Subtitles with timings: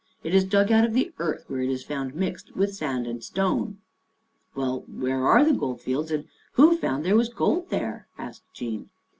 [0.23, 3.23] It is dug out of the earth, where it is found mixed with sand and
[3.23, 3.77] stone.""
[4.55, 8.89] Well, where are the Gold Fields and who found there was gold there?" asked Jean.